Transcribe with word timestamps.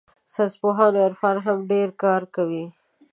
ساینسپوهان 0.33 0.93
او 0.97 1.03
عرفا 1.07 1.31
هم 1.45 1.59
پرې 1.69 1.85
کار 2.03 2.21
کوي. 2.35 2.65